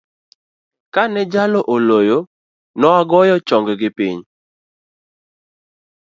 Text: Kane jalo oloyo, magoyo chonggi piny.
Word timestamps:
Kane 0.93 1.21
jalo 1.33 1.59
oloyo, 1.73 2.17
magoyo 2.81 3.35
chonggi 3.47 3.89
piny. 3.97 4.19